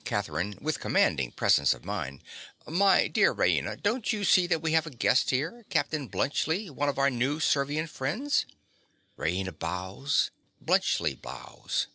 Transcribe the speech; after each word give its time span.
_)CATHERINE. 0.06 0.56
(with 0.62 0.80
commanding 0.80 1.32
presence 1.32 1.74
of 1.74 1.84
mind). 1.84 2.22
My 2.66 3.08
dear 3.08 3.34
Raina, 3.34 3.76
don't 3.78 4.10
you 4.10 4.24
see 4.24 4.46
that 4.46 4.62
we 4.62 4.72
have 4.72 4.86
a 4.86 4.90
guest 4.90 5.28
here—Captain 5.28 6.08
Bluntschli, 6.08 6.70
one 6.70 6.88
of 6.88 6.96
our 6.98 7.10
new 7.10 7.40
Servian 7.40 7.86
friends? 7.86 8.46
(_Raina 9.18 9.58
bows; 9.58 10.30
Bluntschli 10.64 11.20
bows. 11.20 11.88